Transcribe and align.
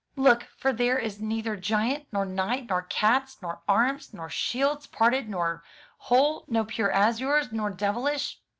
Look; 0.15 0.47
for 0.57 0.73
there 0.73 0.97
is 0.97 1.21
neither 1.21 1.55
giant, 1.55 2.07
nor 2.11 2.25
knight, 2.25 2.69
nor 2.69 2.81
cats, 2.81 3.37
nor 3.39 3.61
arms, 3.67 4.15
nor 4.15 4.31
shields 4.31 4.87
parted 4.87 5.29
nor 5.29 5.63
whole, 5.99 6.43
nor 6.47 6.65
pure 6.65 6.89
azures 6.91 7.51
nor 7.51 7.69
devilish. 7.69 8.41